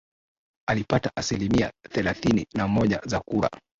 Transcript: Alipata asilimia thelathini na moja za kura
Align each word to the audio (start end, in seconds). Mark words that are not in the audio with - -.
Alipata 0.69 1.11
asilimia 1.15 1.71
thelathini 1.89 2.47
na 2.53 2.67
moja 2.67 3.01
za 3.05 3.19
kura 3.19 3.49